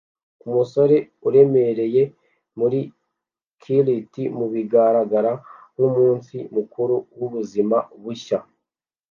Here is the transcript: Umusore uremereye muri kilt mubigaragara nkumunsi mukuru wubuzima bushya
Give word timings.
Umusore 0.47 0.97
uremereye 1.27 2.03
muri 2.59 2.79
kilt 3.61 4.13
mubigaragara 4.37 5.31
nkumunsi 5.75 6.35
mukuru 6.55 6.95
wubuzima 7.19 7.77
bushya 8.01 8.39